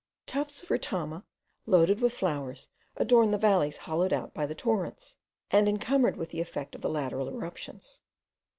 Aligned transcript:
Tufts 0.25 0.63
of 0.63 0.69
retama, 0.69 1.25
loaded 1.67 2.01
with 2.01 2.11
flowers, 2.15 2.69
adorn 2.97 3.29
the 3.29 3.37
valleys 3.37 3.77
hollowed 3.77 4.11
out 4.11 4.33
by 4.33 4.47
the 4.47 4.55
torrents, 4.55 5.15
and 5.51 5.69
encumbered 5.69 6.17
with 6.17 6.31
the 6.31 6.41
effects 6.41 6.73
of 6.73 6.81
the 6.81 6.89
lateral 6.89 7.29
eruptions. 7.29 8.01